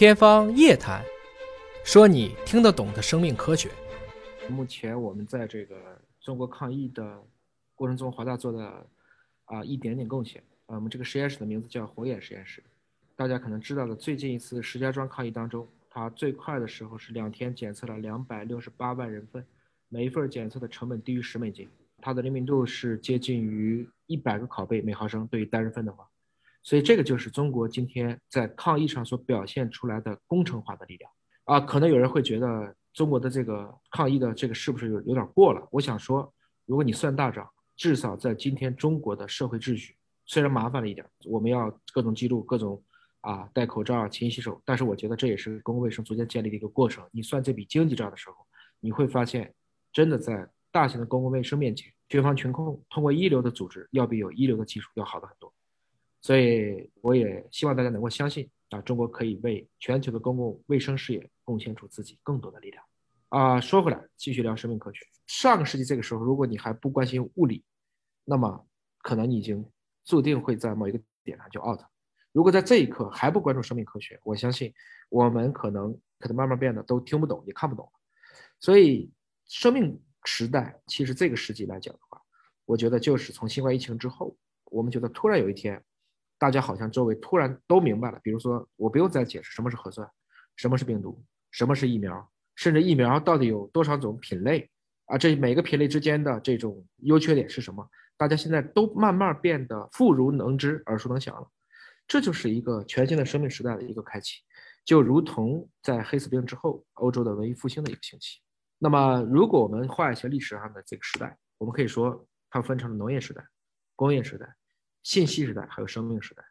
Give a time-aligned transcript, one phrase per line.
[0.00, 1.04] 天方夜谭，
[1.84, 3.68] 说你听得懂的生命科学。
[4.48, 7.22] 目前我们在这个中国抗疫的
[7.74, 8.86] 过程中，华大做的
[9.44, 10.42] 啊一点点贡献。
[10.64, 12.62] 啊，我们这个实验室的名字叫火眼实验室。
[13.14, 19.44] 大家可能知道的，最近一次石家庄抗疫当中，它最快的时候是两天检测了两百六十八万人份，
[19.90, 21.68] 每一份检测的成本低于十美金，
[22.00, 26.08] 它的灵敏度是接近于一百个拷贝每毫升，对于单人份的话。
[26.62, 31.10] 所以这个就是中国今天在抗疫上所表现出来的工程化的力量
[31.44, 31.58] 啊！
[31.58, 35.66] 可能有人会觉得中国的这个抗疫的这个是不是有有点过了？
[35.70, 36.32] 我想说，
[36.66, 39.96] 如果你算大账，至少在今天中国的社会秩序
[40.26, 42.82] 虽然麻烦了一点，我们要各种记录、各种
[43.22, 47.04] 啊戴口罩、勤洗手，但是我觉得这也是公共卫生逐渐建立的一个过程。
[47.10, 48.36] 你算这笔经济账的时候，
[48.80, 49.54] 你会发现，
[49.92, 55.52] 真的在大型的公共卫生面前，群防群控通过一流的组织，要比有一流的技术要好的很多。
[56.22, 62.84] 所以，我也希望大家能够相信啊，中国可以为全球的公共卫生事业贡献出自己更多的力量。
[63.30, 65.00] 啊，说回来，继续聊生命科学。
[65.26, 67.64] 上个世纪这个时候，如果你还不关心物理，
[68.24, 68.66] 那么
[68.98, 69.64] 可能你已经
[70.04, 71.80] 注定会在某一个点上就 out。
[72.32, 74.74] 如果在这一刻还不关注生命科学，我相信
[75.08, 77.90] 我们可能可能慢慢变得都听不懂也看不懂。
[78.58, 79.10] 所以，
[79.46, 82.20] 生命时代其实这个世纪来讲的话，
[82.66, 85.82] 我觉得就是从新冠疫情之后，我们觉得突然有一天。
[86.40, 90.10] 大家好像周围突然都明白了，比如说我不用再解释什么是核酸，
[90.56, 94.70] 什么是病毒，什么是疫苗，甚至疫苗到底有多少种品类
[95.04, 95.18] 啊？
[95.18, 97.86] 这每个品类之间的这种优缺点是什么？
[98.16, 101.46] 大家现在都慢慢变得妇孺能知、耳熟能详了。
[102.08, 104.40] 这就是一个全新的生命时代的一个开启，
[104.82, 108.40] 就如同在黑死病之后欧洲的文艺复兴的一个兴起。
[108.78, 113.44] 那么，如果我们画一些历史上的这个时代，我们可以说它分成了农业时代、
[113.94, 114.56] 工业时代。
[115.02, 116.42] 信息时代还有生命时代，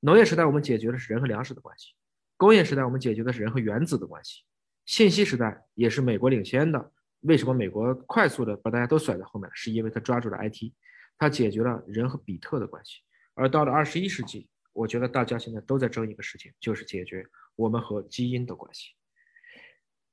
[0.00, 1.94] 农业时代我们解决的是人和粮食的关系，
[2.36, 4.42] 工业时代我们解决的是人和原子的关系，
[4.84, 6.92] 信息时代也是美国领先的。
[7.20, 9.48] 为什么美国快速的把大家都甩在后面？
[9.54, 10.72] 是因为他抓住了 IT，
[11.16, 13.00] 他解决了人和比特的关系。
[13.34, 17.24] 而到了二十一世纪，我觉得大家现在都在争一个事情，就是解决
[17.54, 18.90] 我们和基因的关系。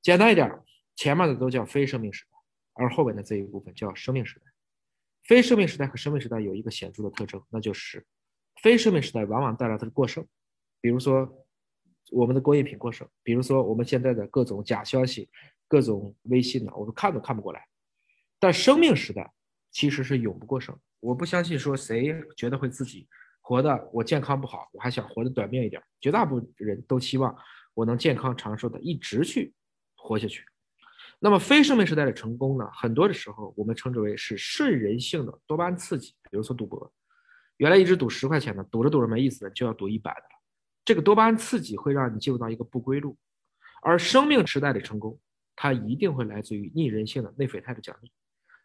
[0.00, 0.48] 简单一点，
[0.94, 2.30] 前面的都叫非生命时代，
[2.74, 4.49] 而后面的这一部分叫生命时代。
[5.22, 8.04] 非生命时代和生命时代有一个显著的特征，那就是
[8.62, 10.26] 非生命时代往往带来的是过剩，
[10.80, 11.46] 比如说
[12.10, 15.30] 我们的工业品过剩，比如说我们现在的各种假消息、
[15.68, 17.64] 各种微信呢，我们看都看不过来。
[18.38, 19.32] 但生命时代
[19.70, 20.76] 其实是永不过剩。
[20.98, 23.06] 我不相信说谁觉得会自己
[23.40, 25.80] 活的我健康不好，我还想活得短命一点。
[26.00, 27.36] 绝大部分人都希望
[27.74, 29.54] 我能健康长寿的一直去
[29.94, 30.44] 活下去。
[31.22, 32.66] 那么非生命时代的成功呢？
[32.72, 36.90] 很多的时候我们称之为是顺人性的多巴胺刺激，比如说赌博，
[37.58, 40.40] 原来一直赌十块钱的，赌着赌着没意思了，就要赌一百的了。
[40.82, 43.14] 这个多巴胺刺激会让你进入到一个不归路，
[43.82, 45.20] 而生命时代的成功，
[45.54, 48.10] 它一定会来自于逆人性的内啡肽的奖励。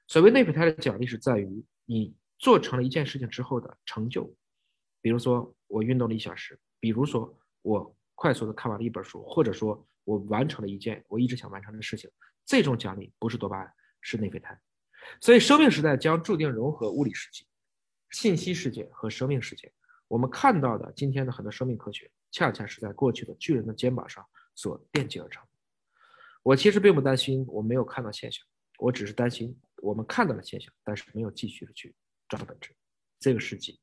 [0.07, 4.33] 所谓内啡肽的奖励是在于你做成了一件事情之后的成就，
[5.01, 12.09] 比如说我运动了一小时，比如说我快速的看完了一本书，或者说我完成了一件我一直想完成的事情。
[12.45, 14.59] 这种奖励不是多巴胺，是内啡肽。
[15.19, 17.45] 所以，生命时代将注定融合物理世界、
[18.11, 19.71] 信息世界和生命世界。
[20.07, 25.43] 我们看到的今天的很多生命科学，恰恰是在过去的巨人的肩膀上所奠基而成。
[26.43, 28.45] 我其实并不担心我没有看到现象，
[28.77, 31.95] 我只是担心我们看到了现象，但是没有继续的去
[32.27, 32.71] 抓住本质。
[33.19, 33.79] 这个世纪，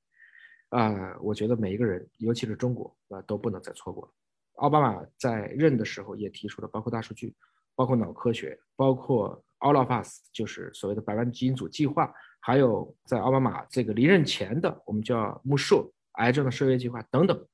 [0.68, 4.12] 啊，我觉得每一个人，尤其是中国啊，都不能再错过了。
[4.56, 7.34] 奥巴马在任的时候也提出了，包括大数据。
[7.74, 17.46] 包括脑科学，包括 All of Us，就是所谓的百万基因组计划，还有在奥巴马这个离任前的我们叫木设癌症的射约计划等等。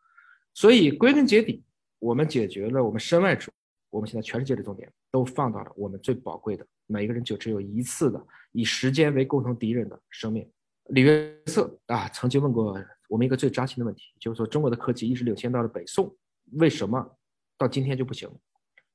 [0.55, 1.63] 所以归根结底，
[1.99, 3.53] 我们解决了我们身外之物。
[3.91, 10.47] 我们现在全世界的重点都放到了我们最宝贵的，每个人就只有一次的以时间为共同敌人的生命。
[10.91, 16.15] 李约瑟啊，曾经问过我们一个最扎心的问题，就是说中国的科技一直领先到了北宋，
[16.53, 17.19] 为什么
[17.57, 18.29] 到今天就不行？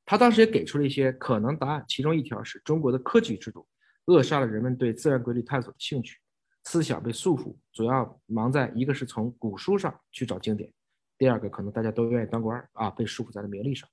[0.05, 3.65] 他当时也给出了一些可能答案，其中一条是中国的科举制度
[4.05, 6.19] 扼杀了人们对自然规律探索的兴趣，
[6.65, 10.71] 思想被束缚，主要忙在一个是从古书上去找经典，
[11.17, 13.87] 第二个可能大家都愿意当官啊，被束缚在了名利上，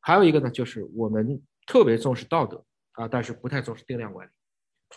[0.00, 4.30] 还有一个呢，就是我们特别重视道德啊，但是不太重视定量管理。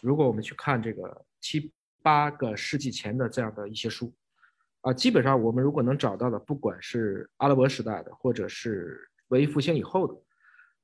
[0.01, 4.13] 如果我们去看这个七八个世纪前的这样的一些书
[4.80, 10.22] 啊，基本上我们如果能找到的，不管是阿拉伯时代的，或者是文艺复兴以后的，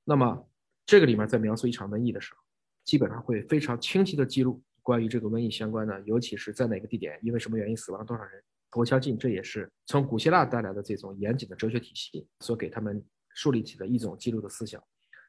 [0.04, 0.50] 那么
[0.86, 2.42] 这个里面在描述一场瘟疫的时候，
[2.86, 8.42] 基本上会非常清晰的记录关于这个瘟疫相关的，尤其是在哪个地点，因为什么原因死亡多少人。
[8.74, 13.04] 我相信这也是从古希腊带来的这种严谨的哲学体系所给他们
[13.34, 14.82] 树立起的一种记录的思想，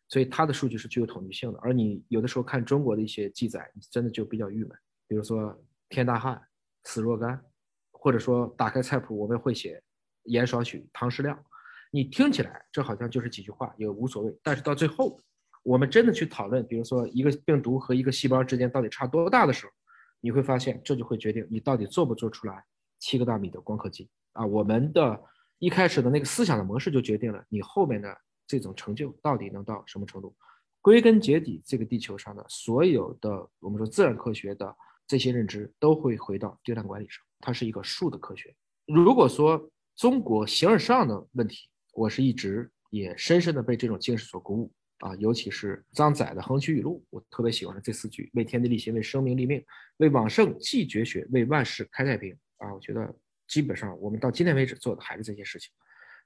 [0.08, 1.58] 所以它的数据是具有统计性的。
[1.60, 4.76] 而你有的时候看中国的一些记载，你真的就比较郁闷，
[5.08, 6.40] 比如说天大旱，
[6.84, 7.42] 死若干，
[7.90, 9.82] 或者说打开菜谱我们会写
[10.24, 11.42] 盐少许，糖适量，
[11.90, 14.38] 你听起来这好像就是几句话，也无所谓。
[14.42, 15.20] 但是到最后，
[15.62, 19.72] 我们真的去讨论，比如说一个病毒和一个细胞之间到底差多大的时候，
[20.20, 22.64] 你会发现这就会决定你到底做不做出来
[22.98, 25.20] 七个纳米的光刻机啊，我们的。
[25.60, 30.32] 一开始的那个思想的模式就决定了你后面的这种成就到底能到什么程度。
[30.80, 34.72] 归根结底，这个地球上的所有的我们说自然科学的
[35.04, 38.54] 这些认知都会回到订单管理上，它是一个数的科学。
[38.86, 41.68] 如果说中国形而上的问题，
[41.98, 49.64] 我是一直也深深的被这种精神所鼓舞啊，尤其是张载的横渠语录，我特别喜欢这四句：为天地立心，为生民立命，
[49.96, 53.14] 为往圣继绝学，为万世开太平啊，我觉得。
[53.48, 55.70] 基本上，我们到今天为止做的还是这些事情。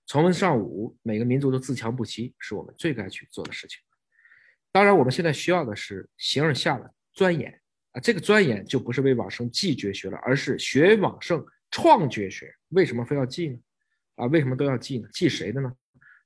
[0.06, 3.78] 从文尚武，每个民族都自强不息，是我们最该去做的事情。
[4.72, 7.48] 当然，我们现在需要的是形而下的钻研
[7.92, 12.52] 啊，这个钻研就不是为往圣继绝学了，而是学往圣创绝学。
[12.70, 13.58] 为什么非要记呢？
[14.22, 15.08] 啊，为什么都要记呢？
[15.12, 15.72] 记谁的呢？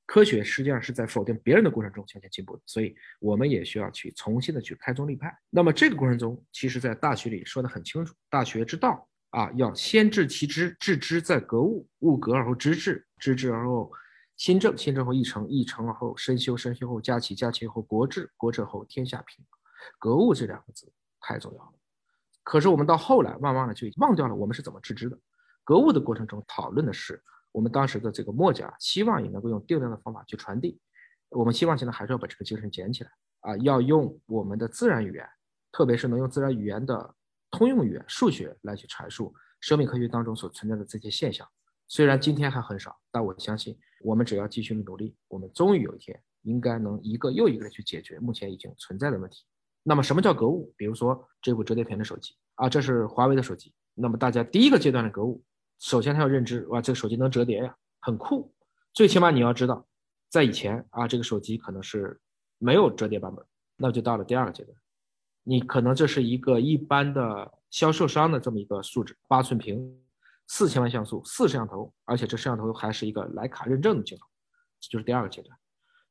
[0.04, 5.36] 科学实际上是在否定别人的过程中向前进步的，所以我们也需要去重新的去开宗立派。
[5.50, 9.08] 那么这个过程中，其实在大学里说的很清楚，大学之道。
[9.30, 13.90] 啊，要先治其知，治之在格物，物格而后知至，知至而后
[14.36, 19.44] 心正，心正后意诚，意诚而后身修，身修后家齐，家齐后国治，国治后天下平。
[19.98, 20.90] 格物这两个字
[21.20, 21.72] 太重要了。
[22.44, 25.18] 可是我们到后来，慢慢的就忘掉了我们是怎么治知的。
[25.64, 27.22] 格物的过程中讨论的是
[27.56, 30.78] 我们当时的这个墨家，希望也能够用定量的方法去传递。
[31.30, 33.10] 我们希望现在还是要把这个精神捡起来
[33.40, 35.26] 啊，要用我们的自然语言，
[35.72, 37.14] 特别是能用自然语言的。
[37.50, 41.48] 通用语言数学来去阐述生命科学当中所存在的这些现象，
[41.88, 49.46] 虽然今天还很少，但我相信我们只要继续努力，我们终于有一天应该能一个又一个的去解决目前已经存在的问题。
[49.82, 50.74] 那么什么叫格物？
[50.76, 53.72] 比如说这部折叠屏的手机啊，这是华为的手机。
[53.94, 55.42] 那么大家第一个阶段的格物，
[55.78, 58.52] 首先他要认知哇，这个手机能折叠呀，很酷。
[58.92, 59.86] 最起码你要知道，
[60.28, 62.18] 在以前啊，这个手机可能是
[62.58, 63.44] 没有折叠版本，
[63.76, 64.76] 那就到了第二个阶段。
[65.42, 70.00] 你可能这是一个一般的销售商的这么一个素质，八寸屏，
[70.48, 74.26] 四千万像素，四摄像头，而且这摄像头还是一个徕卡认证的镜头，
[74.80, 75.56] 这就是第二个阶段。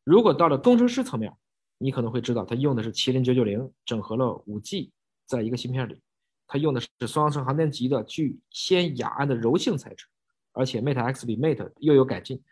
[0.03, 1.33] 如果到了工程师层面，
[1.77, 4.93] 你可能会知道，它用的是麒麟九九零，整合了五 G，
[5.25, 6.01] 在一个芯片里，
[6.47, 10.05] 它用的是双层航天级的聚酰亚胺的柔性材质，
[10.53, 12.43] 而且 Mate X 比 Mate 又有改进，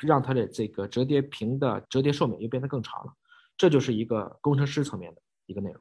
[0.00, 3.12] 让它的这个折叠屏的折叠寿命又变得更长了，
[3.56, 5.80] 这就是一个工程师层面的一个内容。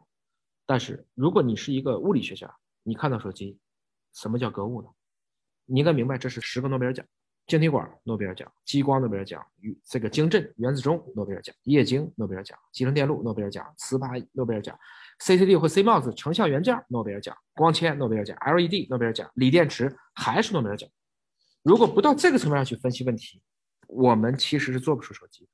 [0.65, 2.53] 但是，如果你是一个物理学家，
[2.83, 3.57] 你看到手机，
[4.13, 4.87] 什么叫格物呢？
[5.65, 7.05] 你应该明白，这是十个诺贝尔奖：
[7.47, 14.77] 晶体管诺贝尔奖、激光诺贝尔奖、与这个晶振原子钟诺贝尔奖、液晶诺贝尔奖、集成电路诺贝尔奖、磁拔诺贝尔奖、
[15.21, 20.89] CCD 或 CMOS 成像元件诺贝尔奖、光纤诺贝尔奖、LED 诺贝尔奖、锂电池还是诺贝尔奖。
[21.61, 23.39] 如果不到这个层面上去分析问题，
[23.87, 25.47] 我们其实是做不出手机。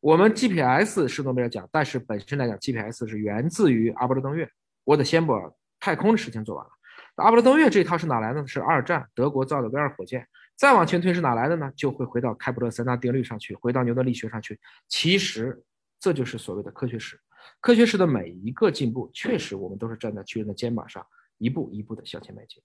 [0.00, 4.50] 我们 GPS 是诺贝尔奖，但是本身来讲，GPS 是源自于阿波罗登月。
[4.82, 5.34] 我得先把
[5.78, 6.70] 太空的事情做完了。
[7.16, 8.44] 阿波罗登月这一套是哪来的？
[8.48, 10.26] 是二战德国造的 V 二火箭。
[10.56, 11.70] 再往前推是哪来的呢？
[11.76, 14.58] 就会回到开普勒三大定律上去，回到牛顿力学上去。
[14.88, 15.62] 其实
[16.00, 17.20] 这就是所谓的科学史。
[17.60, 21.06] 科学史的每一个进步，确实我们都是站在巨人的肩膀上，
[21.38, 22.62] 一步一步的向前迈进。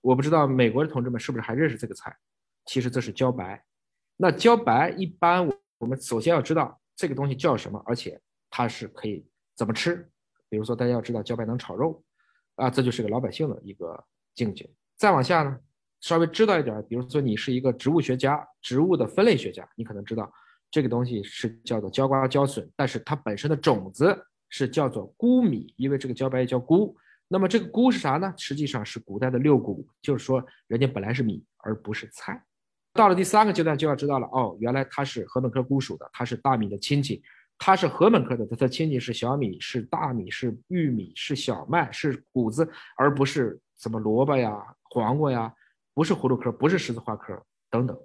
[0.00, 2.16] 我不知道美国的同志们是不是还认识这个菜？
[2.66, 3.64] 其实这是茭白。
[4.16, 5.62] 那茭白一般我。
[5.82, 8.16] 我们首先要知道这个东西叫什么，而且
[8.48, 9.26] 它是可以
[9.56, 10.08] 怎么吃。
[10.48, 12.00] 比如说，大家要知道茭白能炒肉，
[12.54, 14.70] 啊，这就是个老百姓的一个境界。
[14.96, 15.58] 再往下呢，
[16.00, 20.32] 稍微知道一点，比如说你是一个植物学家，植物的分类学家，你可能知道
[20.72, 26.96] 这个东西是叫做焦瓜焦笋，但是它本身的种子是叫做菇米，因为这个茭白也叫菇。
[27.28, 28.32] 那么这个菇是啥呢？
[28.38, 32.42] 实际上是古代的六谷，就是说人家本来是米，而不是菜。
[32.94, 37.22] 到了第三个阶段就要知道了哦，原来它是禾本科菇属的，它是大米的亲戚，
[37.58, 45.54] 它是禾本科的，它的亲戚是小米、是大米、是玉米、是小麦、是谷子，而不是什么萝卜呀、黄瓜呀，
[45.94, 47.98] 不是葫芦科，不是十字花科等等。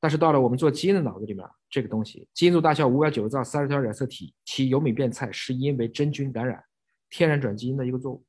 [0.00, 6.62] 但是到了我们做基因的脑子里面，这个东西基因组大小五百九十兆，三十条染色体，其由米变菜是因为真菌感染，
[7.10, 8.24] 天然转基因的一个作物，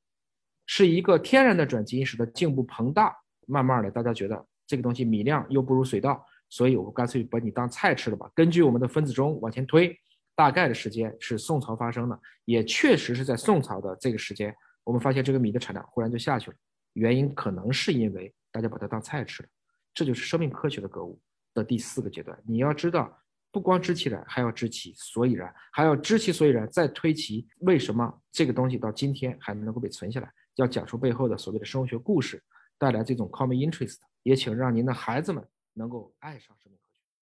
[0.66, 4.46] 是一个天然的转基因使得茎部膨大，慢慢的大家觉得。
[4.70, 8.30] 这个东西米量又不如水稻，所以我干脆把你当菜吃了吧。
[8.36, 9.98] 根据我们的分子钟往前推，
[10.36, 16.58] 大概的时间是宋朝发生的，也确实是在宋朝的这个时间，我们发现这个米的产量忽然就下去了。
[16.96, 19.48] 原因可能是因为大家把它当菜吃了。
[19.94, 21.18] 这就是生命科学的格物
[21.58, 22.38] 的第四个阶段。
[22.46, 23.12] 你要知道，
[23.52, 32.42] 不光知其然，还要知其所以然，还要知其所以然，再推其为什么这个东西到今天还能够被存下来，要讲出背后的所谓的生物学故事，
[32.78, 36.80] 带来这种 common interest，也请让您的孩子们能够爱上生命。